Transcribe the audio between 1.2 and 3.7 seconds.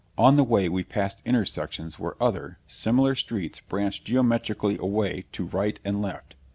intersections where other, similar streets